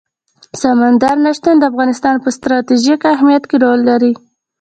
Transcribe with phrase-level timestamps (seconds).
[0.61, 4.13] سمندر نه شتون د افغانستان په ستراتیژیک اهمیت کې رول لري.